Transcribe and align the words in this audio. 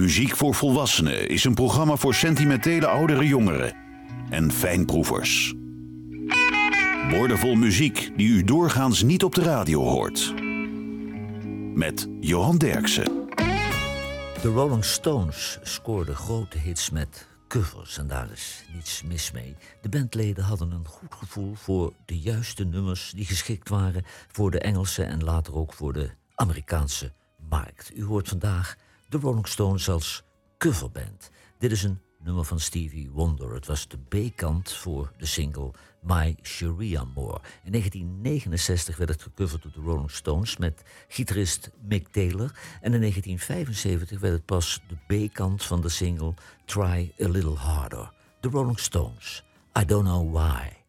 Muziek 0.00 0.36
voor 0.36 0.54
Volwassenen 0.54 1.28
is 1.28 1.44
een 1.44 1.54
programma 1.54 1.96
voor 1.96 2.14
sentimentele 2.14 2.86
oudere 2.86 3.26
jongeren 3.26 3.74
en 4.30 4.52
fijnproevers. 4.52 5.54
Woordenvol 7.10 7.54
muziek 7.54 8.10
die 8.16 8.28
u 8.28 8.44
doorgaans 8.44 9.02
niet 9.02 9.24
op 9.24 9.34
de 9.34 9.42
radio 9.42 9.82
hoort. 9.82 10.34
Met 11.74 12.08
Johan 12.20 12.58
Derksen. 12.58 13.28
De 14.42 14.48
Rolling 14.54 14.84
Stones 14.84 15.58
scoorden 15.62 16.16
grote 16.16 16.58
hits 16.58 16.90
met 16.90 17.26
covers 17.48 17.98
en 17.98 18.06
daar 18.06 18.30
is 18.32 18.64
niets 18.74 19.02
mis 19.02 19.30
mee. 19.32 19.56
De 19.82 19.88
bandleden 19.88 20.44
hadden 20.44 20.70
een 20.70 20.86
goed 20.86 21.14
gevoel 21.14 21.54
voor 21.54 21.92
de 22.04 22.18
juiste 22.18 22.64
nummers 22.64 23.12
die 23.14 23.26
geschikt 23.26 23.68
waren 23.68 24.04
voor 24.32 24.50
de 24.50 24.60
Engelse 24.60 25.02
en 25.02 25.24
later 25.24 25.54
ook 25.54 25.72
voor 25.72 25.92
de 25.92 26.10
Amerikaanse 26.34 27.12
markt. 27.48 27.92
U 27.96 28.04
hoort 28.04 28.28
vandaag 28.28 28.76
de 29.10 29.18
Rolling 29.18 29.48
Stones 29.48 29.88
als 29.88 30.22
coverband. 30.58 31.30
Dit 31.58 31.72
is 31.72 31.82
een 31.82 32.00
nummer 32.18 32.44
van 32.44 32.60
Stevie 32.60 33.10
Wonder. 33.10 33.54
Het 33.54 33.66
was 33.66 33.88
de 33.88 33.98
B-kant 33.98 34.72
voor 34.72 35.12
de 35.16 35.26
single 35.26 35.70
My 36.00 36.36
Sharia 36.42 37.04
More. 37.04 37.40
In 37.64 37.72
1969 37.72 38.96
werd 38.96 39.10
het 39.10 39.22
gecoverd 39.22 39.62
door 39.62 39.72
de 39.72 39.80
Rolling 39.80 40.10
Stones 40.10 40.56
met 40.56 40.82
gitarist 41.08 41.70
Mick 41.80 42.08
Taylor. 42.08 42.58
En 42.80 42.92
in 42.94 43.00
1975 43.00 44.20
werd 44.20 44.32
het 44.32 44.44
pas 44.44 44.80
de 44.88 45.28
B-kant 45.28 45.64
van 45.64 45.80
de 45.80 45.88
single 45.88 46.34
Try 46.64 47.12
a 47.20 47.28
Little 47.28 47.56
Harder. 47.56 48.12
The 48.40 48.48
Rolling 48.48 48.78
Stones. 48.78 49.44
I 49.78 49.84
don't 49.84 50.04
know 50.04 50.32
why. 50.32 50.79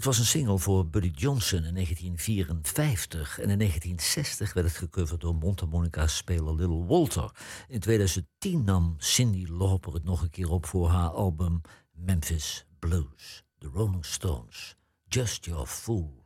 Het 0.00 0.08
was 0.08 0.18
een 0.18 0.24
single 0.24 0.58
voor 0.58 0.86
Buddy 0.86 1.10
Johnson 1.14 1.64
in 1.64 1.74
1954 1.74 3.38
en 3.38 3.50
in 3.50 3.58
1960 3.58 4.52
werd 4.52 4.66
het 4.66 4.76
gecoverd 4.76 5.20
door 5.20 5.34
mondharmonica-speler 5.34 6.54
Little 6.54 6.84
Walter. 6.84 7.30
In 7.68 7.80
2010 7.80 8.64
nam 8.64 8.94
Cindy 8.98 9.46
Lauper 9.48 9.92
het 9.94 10.04
nog 10.04 10.22
een 10.22 10.30
keer 10.30 10.50
op 10.50 10.66
voor 10.66 10.88
haar 10.88 11.08
album 11.08 11.60
Memphis 11.92 12.66
Blues. 12.78 13.44
The 13.58 13.68
Rolling 13.72 14.04
Stones, 14.04 14.76
Just 15.08 15.44
Your 15.44 15.66
Fool. 15.66 16.24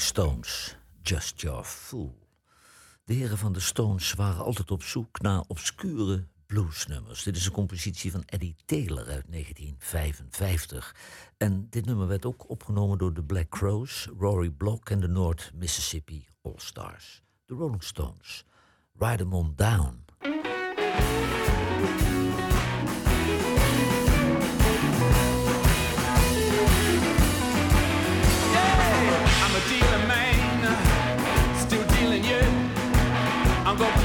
Stones, 0.00 0.76
Just 1.02 1.40
Your 1.40 1.64
Fool. 1.64 2.18
De 3.04 3.14
heren 3.14 3.38
van 3.38 3.52
de 3.52 3.60
Stones 3.60 4.12
waren 4.12 4.44
altijd 4.44 4.70
op 4.70 4.82
zoek 4.82 5.20
naar 5.20 5.44
obscure 5.46 6.26
bluesnummers. 6.46 7.22
Dit 7.22 7.36
is 7.36 7.46
een 7.46 7.52
compositie 7.52 8.10
van 8.10 8.22
Eddie 8.26 8.56
Taylor 8.64 9.08
uit 9.08 9.24
1955. 9.30 10.96
En 11.36 11.66
dit 11.70 11.86
nummer 11.86 12.06
werd 12.06 12.26
ook 12.26 12.50
opgenomen 12.50 12.98
door 12.98 13.14
de 13.14 13.24
Black 13.24 13.48
Crows, 13.48 14.08
Rory 14.18 14.50
Block 14.50 14.90
en 14.90 15.00
de 15.00 15.08
North 15.08 15.50
Mississippi 15.54 16.26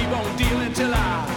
All 0.10 0.24
Stars. 0.74 1.37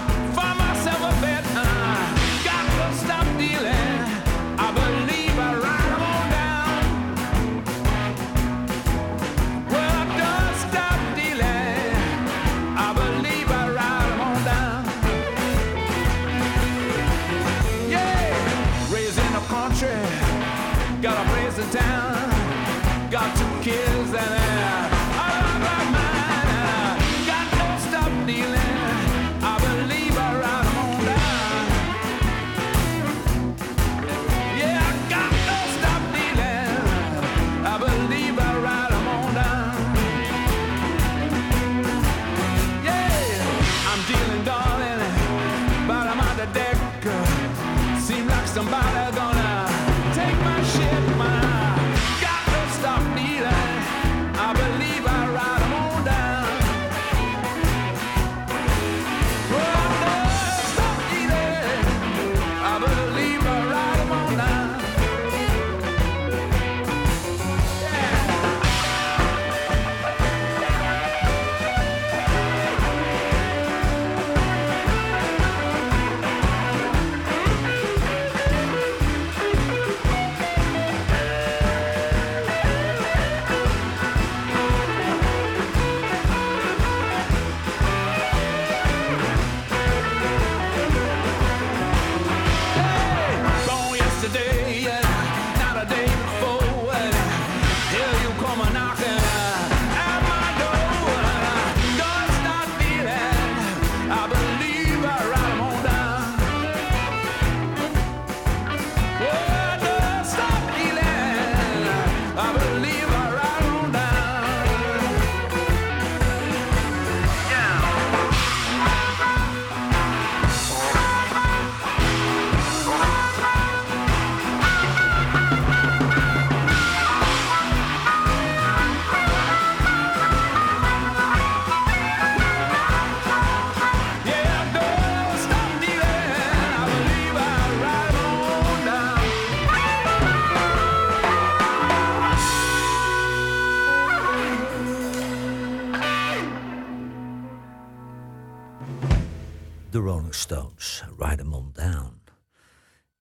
De 149.91 149.99
Rolling 149.99 150.35
Stones. 150.35 151.05
Ride 151.19 151.43
'em 151.43 151.53
on 151.53 151.71
down. 151.73 152.23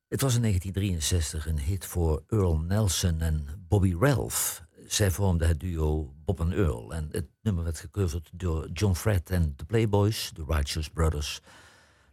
Het 0.07 0.21
was 0.21 0.35
in 0.35 0.41
1963 0.41 1.47
een 1.47 1.59
hit 1.59 1.85
voor 1.85 2.23
Earl 2.27 2.57
Nelson 2.57 3.21
en 3.21 3.65
Bobby 3.67 3.95
Ralph. 3.99 4.63
Zij 4.87 5.11
vormden 5.11 5.47
het 5.47 5.59
duo 5.59 6.13
Bob 6.25 6.39
en 6.39 6.51
Earl. 6.51 6.93
En 6.93 7.07
het 7.11 7.27
nummer 7.41 7.63
werd 7.63 7.79
gecoverd 7.79 8.29
door 8.33 8.69
John 8.73 8.93
Fred 8.93 9.29
en 9.29 9.53
de 9.55 9.65
Playboys, 9.65 10.31
de 10.33 10.43
Righteous 10.47 10.89
Brothers, 10.89 11.41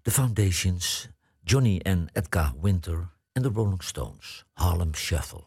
The 0.03 0.11
Foundations, 0.11 1.09
Johnny 1.41 1.79
en 1.79 2.09
Edgar 2.13 2.55
Winter 2.61 3.13
en 3.33 3.43
de 3.43 3.49
Rolling 3.49 3.83
Stones, 3.83 4.45
Harlem 4.53 4.95
Shuffle. 4.95 5.45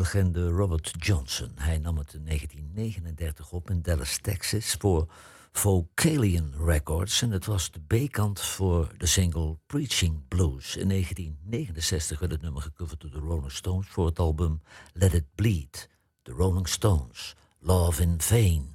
Blueslegende 0.00 0.48
Robert 0.48 0.92
Johnson. 0.98 1.50
Hij 1.54 1.78
nam 1.78 1.98
het 1.98 2.14
in 2.14 2.24
1939 2.24 3.52
op 3.52 3.70
in 3.70 3.82
Dallas, 3.82 4.18
Texas 4.18 4.76
voor 4.78 5.12
Vocalion 5.52 6.54
Records 6.64 7.22
en 7.22 7.30
het 7.30 7.46
was 7.46 7.70
de 7.70 7.80
B-kant 8.06 8.40
voor 8.40 8.92
de 8.96 9.06
single 9.06 9.58
Preaching 9.66 10.28
Blues. 10.28 10.76
In 10.76 10.88
1969 10.88 12.18
werd 12.18 12.32
het 12.32 12.42
nummer 12.42 12.62
gecoverd 12.62 13.00
door 13.00 13.10
de 13.10 13.18
Rolling 13.18 13.52
Stones 13.52 13.88
voor 13.88 14.06
het 14.06 14.18
album 14.18 14.62
Let 14.92 15.12
It 15.12 15.26
Bleed. 15.34 15.88
The 16.22 16.32
Rolling 16.32 16.68
Stones, 16.68 17.36
Love 17.58 18.02
in 18.02 18.20
Vain. 18.20 18.74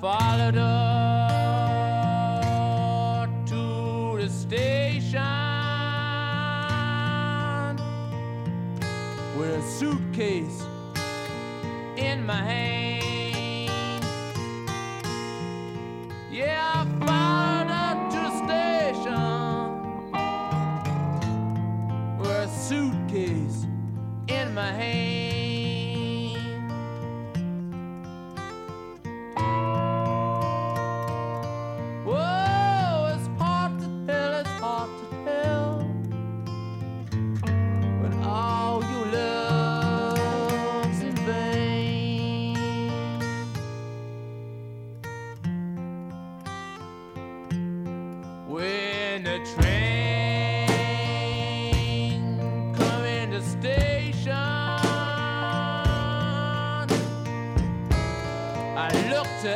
Followed 0.00 0.54
her 0.54 1.90
to 3.44 4.16
the 4.18 4.28
station 4.30 5.20
with 9.36 9.50
a 9.50 9.62
suitcase 9.62 10.62
in 11.98 12.24
my 12.24 12.36
hand. 12.36 12.89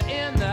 The 0.06 0.43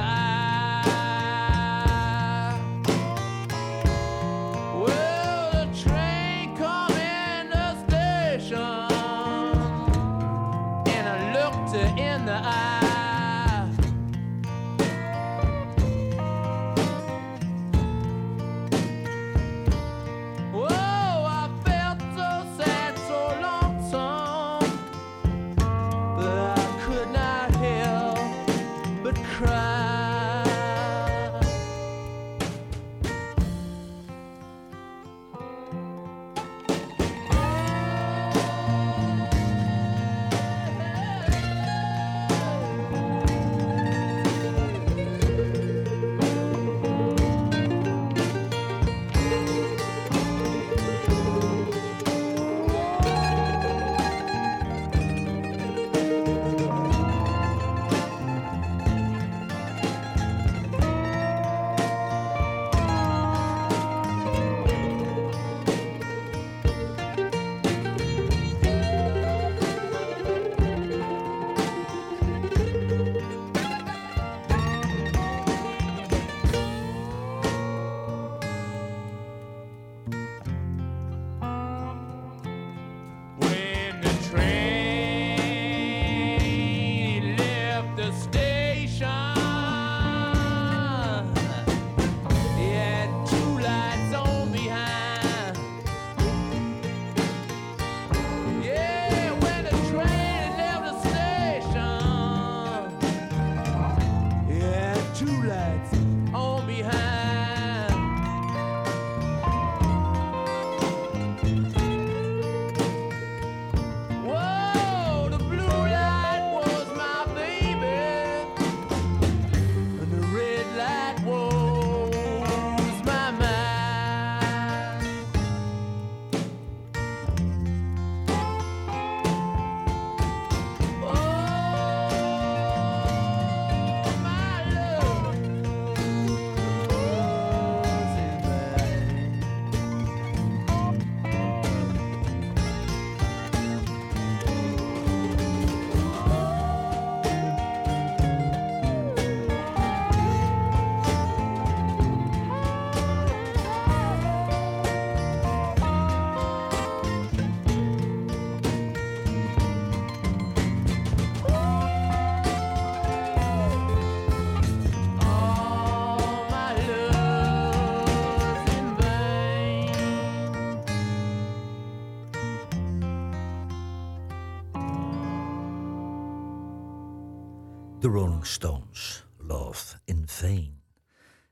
Rolling 178.12 178.46
Stones, 178.46 179.26
Love 179.38 179.98
in 180.06 180.24
Vain. 180.28 180.82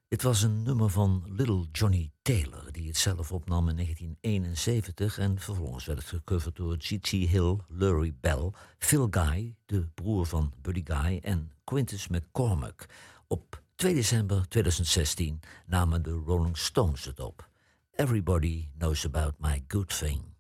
Het 0.08 0.22
was 0.22 0.42
een 0.42 0.64
nummer 0.64 0.90
van 0.90 1.24
Little 1.28 1.66
Johnny 1.72 2.12
Taylor, 2.22 2.72
die 2.72 2.88
het 2.88 2.98
zelf 2.98 3.32
opnam 3.32 3.70
in 3.70 3.76
1971 3.76 5.18
en 5.18 5.40
vervolgens 5.40 5.86
werd 5.86 6.00
het 6.00 6.08
gecoverd 6.08 6.56
door 6.56 6.76
G.T. 6.78 7.08
Hill, 7.08 7.58
Lurie 7.68 8.18
Bell, 8.20 8.52
Phil 8.78 9.08
Guy, 9.12 9.56
de 9.66 9.88
broer 9.94 10.26
van 10.26 10.54
Buddy 10.62 10.82
Guy 10.84 11.20
en 11.22 11.52
Quintus 11.64 12.08
McCormack 12.08 12.86
op 13.28 13.64
2 13.76 13.94
december 13.94 14.48
2016 14.48 15.40
namen 15.66 16.04
de 16.04 16.12
Rolling 16.12 16.58
Stones 16.58 17.06
het 17.06 17.20
op. 17.20 17.50
Everybody 17.92 18.70
knows 18.78 19.06
about 19.06 19.34
my 19.38 19.64
good 19.68 19.98
thing. 19.98 20.39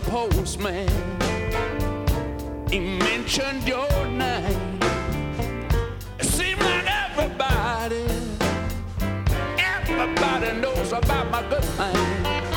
Postman. 0.00 0.88
He 2.70 2.78
mentioned 2.78 3.66
your 3.68 4.06
name. 4.06 4.78
It 6.18 6.26
seemed 6.26 6.60
like 6.60 6.86
everybody, 6.86 8.06
everybody 9.58 10.60
knows 10.60 10.92
about 10.92 11.30
my 11.30 11.42
good 11.48 11.64
thing. 11.64 12.53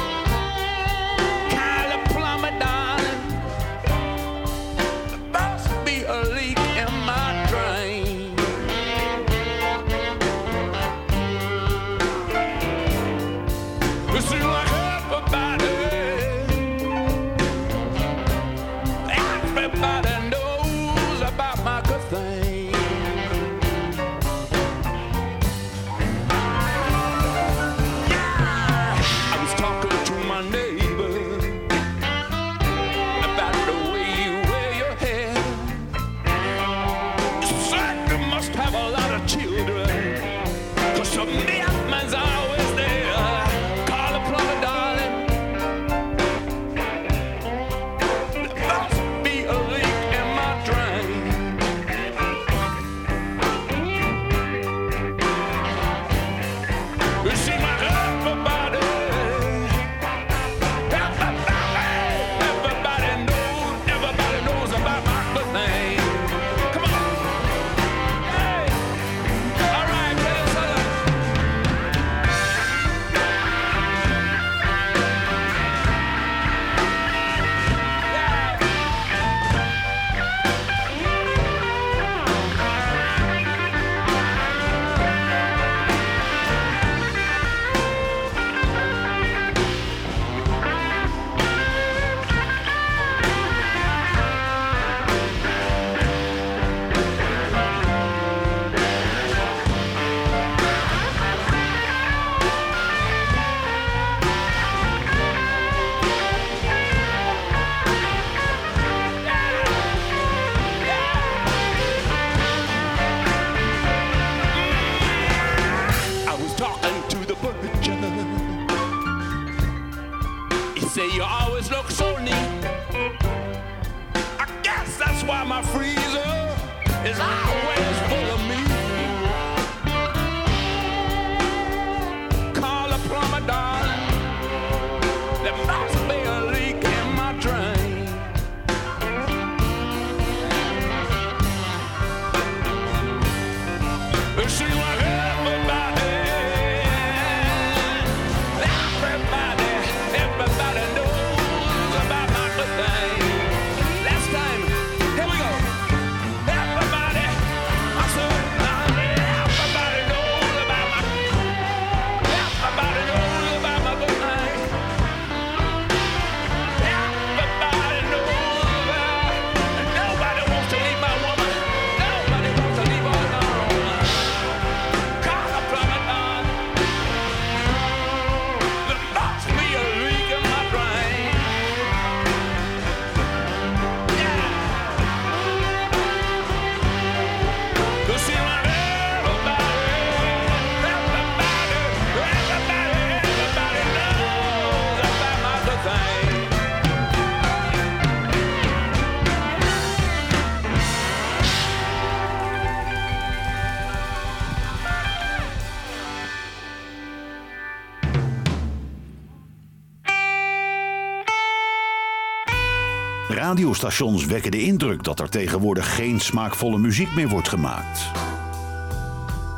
Radiostations 213.68 214.26
wekken 214.26 214.52
de 214.52 214.62
indruk 214.62 215.04
dat 215.04 215.20
er 215.20 215.30
tegenwoordig 215.30 215.96
geen 215.96 216.20
smaakvolle 216.20 216.78
muziek 216.78 217.16
meer 217.16 217.28
wordt 217.28 217.48
gemaakt. 217.48 218.12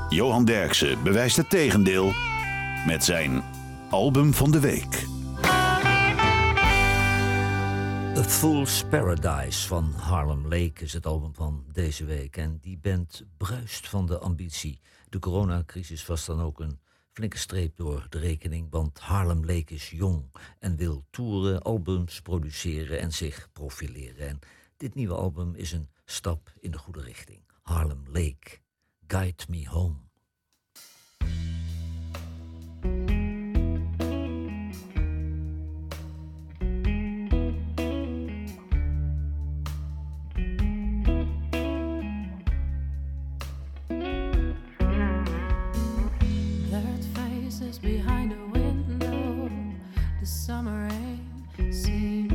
Johan 0.10 0.46
Derksen 0.46 1.04
bewijst 1.04 1.38
het 1.38 1.50
tegendeel 1.50 2.14
met 2.86 3.04
zijn 3.04 3.44
album 3.90 4.34
van 4.34 4.52
de 4.52 4.60
week. 4.60 5.06
A 8.18 8.24
Fool's 8.24 8.84
Paradise 8.90 9.68
van 9.68 9.94
Harlem 9.98 10.44
Lake 10.44 10.84
is 10.84 10.94
het 10.94 11.06
album 11.06 11.34
van 11.36 11.64
deze 11.72 12.06
week. 12.06 12.38
En 12.38 12.58
die 12.62 12.80
band 12.82 13.24
bruist 13.38 13.90
van 13.90 14.06
de 14.06 14.18
ambitie. 14.18 14.80
De 15.10 15.20
coronacrisis 15.20 16.06
was 16.06 16.26
dan 16.26 16.42
ook 16.42 16.60
een 16.60 16.80
flinke 17.20 17.38
streep 17.38 17.78
door 17.78 18.06
de 18.10 18.20
rekening, 18.20 18.68
want 18.70 19.00
Harlem 19.00 19.46
Lake 19.46 19.74
is 19.74 19.90
jong 19.90 20.24
en 20.60 20.76
wil 20.76 21.06
toeren, 21.10 21.62
albums 21.62 22.22
produceren 22.22 23.00
en 23.00 23.12
zich 23.12 23.50
profileren. 23.54 24.28
En 24.28 24.40
dit 24.78 24.96
nieuwe 24.96 25.14
album 25.14 25.56
is 25.56 25.72
een 25.72 25.90
stap 26.06 26.54
in 26.60 26.72
de 26.72 26.78
goede 26.78 27.02
richting. 27.02 27.42
Harlem 27.62 28.04
Lake, 28.06 28.60
Guide 29.08 29.44
Me 29.50 29.68
Home. 29.68 29.98
Sim. 51.72 52.29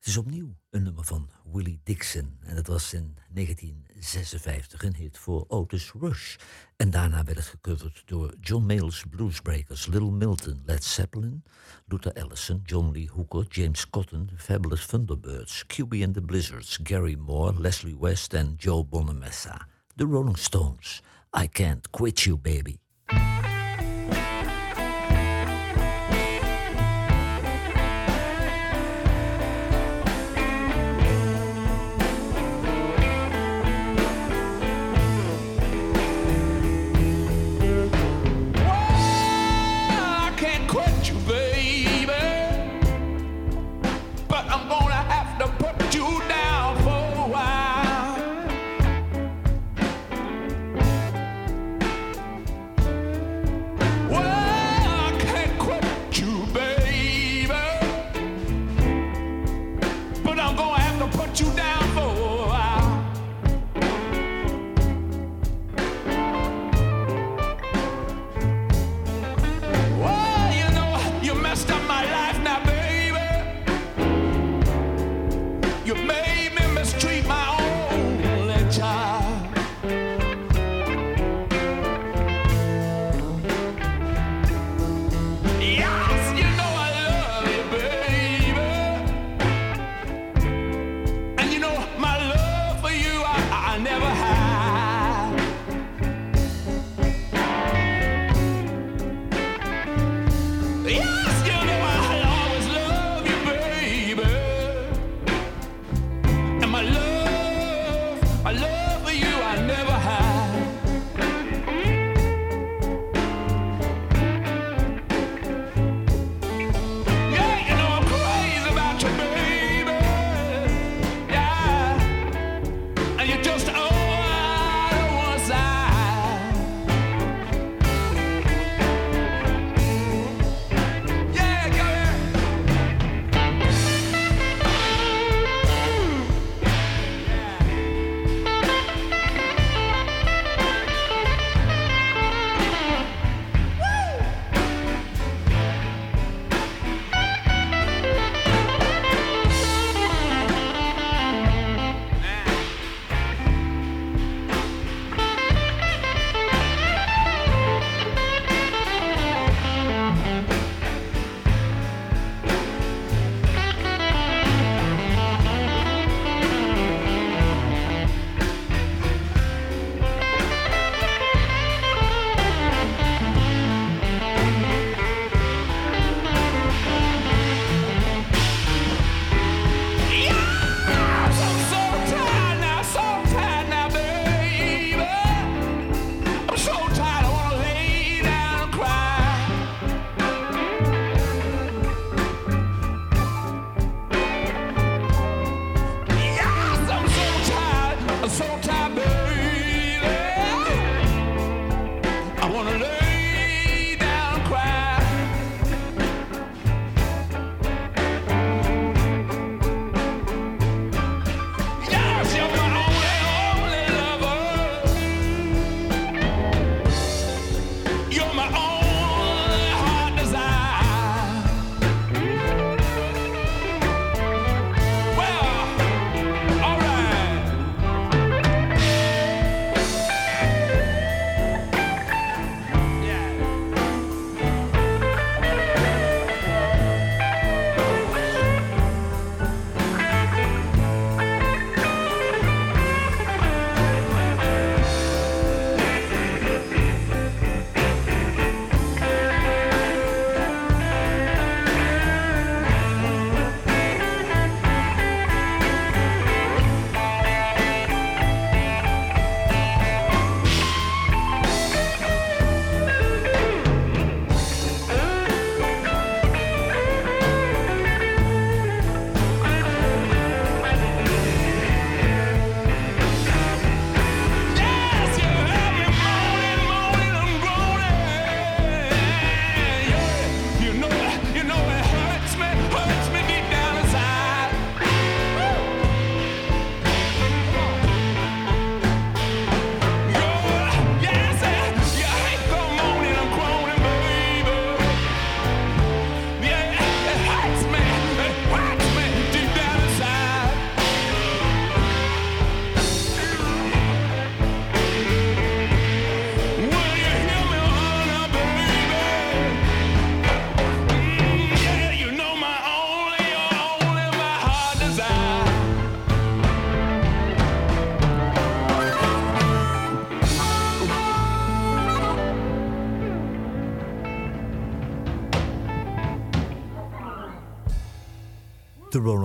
Het 0.00 0.08
is 0.08 0.16
opnieuw 0.16 0.56
een 0.70 0.82
nummer 0.82 1.04
van 1.04 1.30
Willie 1.52 1.80
Dixon. 1.84 2.38
En 2.40 2.54
dat 2.54 2.66
was 2.66 2.92
in 2.92 3.16
1956 3.32 4.82
een 4.82 4.94
hit 4.94 5.18
voor 5.18 5.44
Otis 5.48 5.92
Rush. 6.00 6.36
En 6.76 6.90
daarna 6.90 7.24
werd 7.24 7.38
het 7.38 7.46
gecoverd 7.46 8.02
door 8.04 8.34
John 8.40 8.66
Mayall's 8.66 9.04
Bluesbreakers, 9.10 9.86
Little 9.86 10.10
Milton, 10.10 10.62
Led 10.64 10.84
Zeppelin, 10.84 11.42
Luther 11.86 12.12
Allison, 12.12 12.60
John 12.64 12.90
Lee 12.92 13.10
Hooker, 13.12 13.46
James 13.48 13.90
Cotton, 13.90 14.30
Fabulous 14.36 14.86
Thunderbirds, 14.86 15.64
QB 15.66 16.04
and 16.04 16.14
the 16.14 16.22
Blizzards, 16.22 16.78
Gary 16.82 17.16
Moore, 17.16 17.60
Leslie 17.60 17.98
West 17.98 18.34
en 18.34 18.54
Joe 18.56 18.84
Bonamessa. 18.84 19.66
The 19.96 20.06
Rolling 20.06 20.38
Stones, 20.38 21.02
I 21.42 21.48
Can't 21.48 21.90
Quit 21.90 22.20
You 22.20 22.38
Baby. 22.38 22.80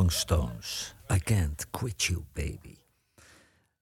Rolling 0.06 0.22
Stones. 0.22 0.96
I 1.14 1.20
Can't 1.20 1.70
Quit 1.72 2.04
You, 2.04 2.24
Baby. 2.34 2.78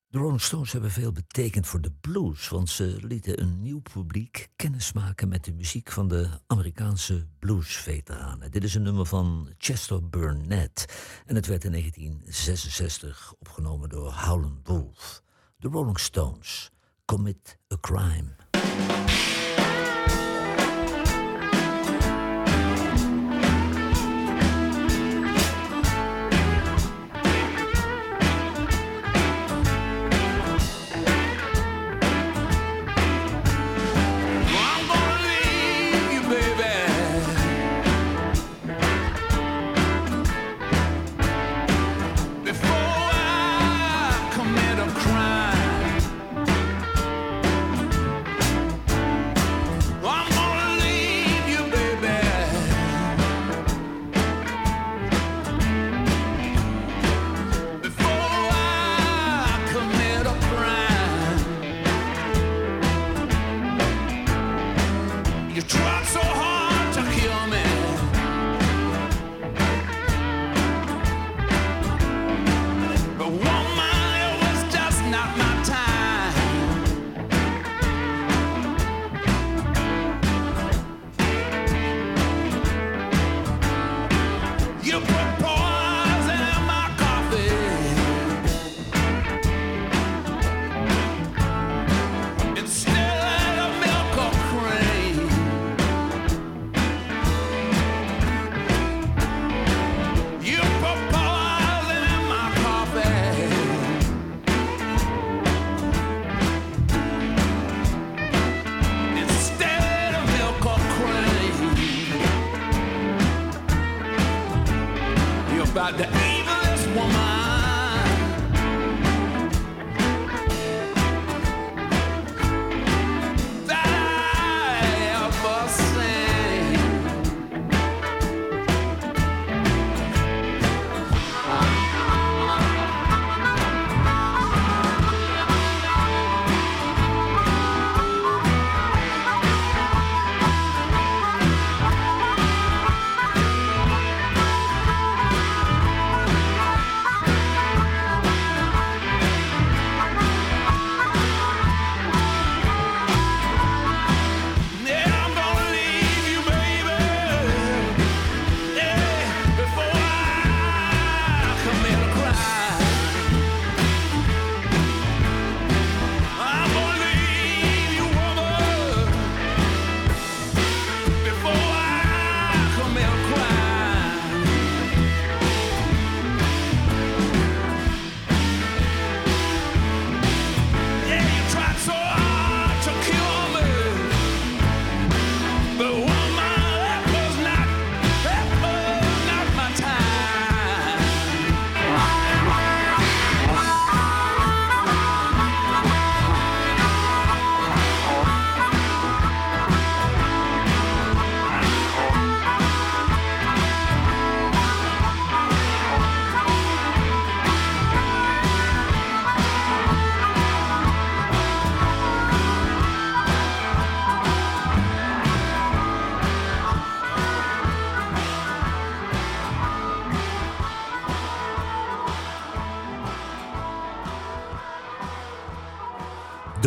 De 0.08 0.18
Rolling 0.18 0.42
Stones 0.42 0.72
hebben 0.72 0.92
veel 0.92 1.12
betekend 1.12 1.68
voor 1.68 1.82
de 1.82 1.92
blues, 2.02 2.50
want 2.50 2.70
ze 2.70 2.98
lieten 3.02 3.42
een 3.42 3.62
nieuw 3.62 3.82
publiek 3.82 4.50
kennismaken 4.56 5.28
met 5.28 5.44
de 5.44 5.54
muziek 5.54 5.92
van 5.92 6.08
de 6.08 6.30
Amerikaanse 6.48 7.28
bluesveteranen. 7.40 8.52
Dit 8.52 8.64
is 8.64 8.76
een 8.76 8.82
nummer 8.82 9.06
van 9.06 9.50
Chester 9.58 10.10
Burnett 10.10 10.86
en 11.26 11.36
het 11.36 11.48
werd 11.48 11.64
in 11.64 11.72
1966 11.72 13.34
opgenomen 13.40 13.90
door 13.90 14.14
Howlin' 14.14 14.60
Wolf. 14.64 15.24
De 15.58 15.68
Rolling 15.68 16.00
Stones, 16.00 16.72
Commit 17.06 17.58
a 17.74 17.78
Crime. 17.82 19.43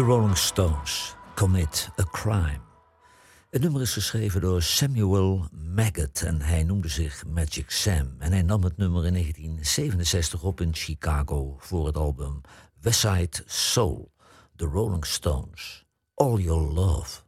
Rolling 0.06 0.36
Stones, 0.36 1.14
Commit 1.34 1.90
a 2.00 2.04
Crime. 2.10 2.60
Het 3.50 3.62
nummer 3.62 3.80
is 3.80 3.92
geschreven 3.92 4.40
door 4.40 4.62
Samuel 4.62 5.48
Maggot 5.74 6.22
en 6.22 6.40
hij 6.40 6.62
noemde 6.62 6.88
zich 6.88 7.24
Magic 7.26 7.70
Sam. 7.70 8.14
En 8.18 8.32
hij 8.32 8.42
nam 8.42 8.62
het 8.62 8.76
nummer 8.76 9.06
in 9.06 9.12
1967 9.12 10.42
op 10.42 10.60
in 10.60 10.74
Chicago 10.74 11.56
voor 11.58 11.86
het 11.86 11.96
album 11.96 12.40
West 12.80 13.00
Side 13.00 13.42
Soul, 13.46 14.12
The 14.56 14.64
Rolling 14.64 15.06
Stones, 15.06 15.84
All 16.14 16.36
Your 16.36 16.72
Love. 16.72 17.22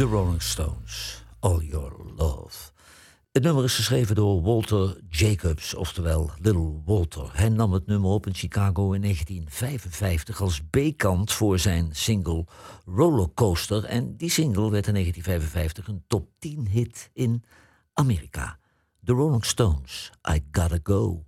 The 0.00 0.06
Rolling 0.06 0.42
Stones, 0.42 1.24
All 1.40 1.62
Your 1.62 1.92
Love. 2.16 2.70
Het 3.32 3.42
nummer 3.42 3.64
is 3.64 3.74
geschreven 3.74 4.14
door 4.14 4.42
Walter 4.42 4.96
Jacobs, 5.08 5.74
oftewel 5.74 6.30
Little 6.38 6.80
Walter. 6.84 7.30
Hij 7.32 7.48
nam 7.48 7.72
het 7.72 7.86
nummer 7.86 8.10
op 8.10 8.26
in 8.26 8.34
Chicago 8.34 8.92
in 8.92 9.00
1955 9.00 10.40
als 10.40 10.60
B-kant 10.70 11.32
voor 11.32 11.58
zijn 11.58 11.88
single 11.92 12.46
Rollercoaster. 12.84 13.84
En 13.84 14.16
die 14.16 14.30
single 14.30 14.70
werd 14.70 14.86
in 14.86 14.92
1955 14.92 15.88
een 15.88 16.04
top 16.06 16.28
10 16.38 16.66
hit 16.66 17.10
in 17.12 17.44
Amerika. 17.92 18.58
The 19.04 19.12
Rolling 19.12 19.44
Stones, 19.44 20.10
I 20.30 20.44
Gotta 20.52 20.78
Go. 20.82 21.24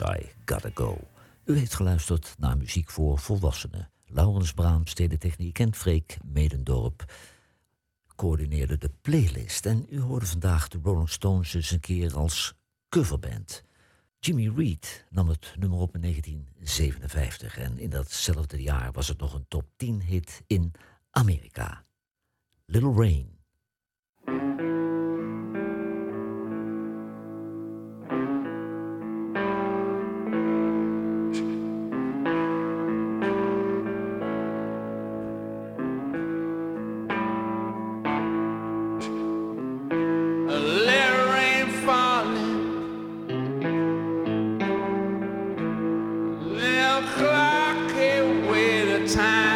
I 0.00 0.30
Gotta 0.44 0.70
Go. 0.74 0.98
U 1.44 1.58
heeft 1.58 1.74
geluisterd 1.74 2.34
naar 2.38 2.56
muziek 2.56 2.90
voor 2.90 3.18
volwassenen. 3.18 3.90
Laurens 4.04 4.52
Braam, 4.52 4.86
Stedentechniek 4.86 5.58
en 5.58 5.74
Freek 5.74 6.16
Medendorp 6.24 7.04
coördineerden 8.16 8.80
de 8.80 8.90
playlist. 9.00 9.66
En 9.66 9.86
u 9.90 10.00
hoorde 10.00 10.26
vandaag 10.26 10.68
de 10.68 10.78
Rolling 10.82 11.10
Stones 11.10 11.54
eens 11.54 11.70
een 11.70 11.80
keer 11.80 12.16
als 12.16 12.54
coverband. 12.88 13.64
Jimmy 14.18 14.52
Reed 14.56 15.04
nam 15.10 15.28
het 15.28 15.54
nummer 15.58 15.78
op 15.78 15.94
in 15.94 16.00
1957 16.00 17.58
en 17.58 17.78
in 17.78 17.90
datzelfde 17.90 18.62
jaar 18.62 18.92
was 18.92 19.08
het 19.08 19.18
nog 19.18 19.34
een 19.34 19.48
top 19.48 19.68
10 19.76 20.02
hit 20.02 20.42
in 20.46 20.72
Amerika. 21.10 21.84
Little 22.64 22.92
Rain. 22.92 23.35
Time. 49.16 49.55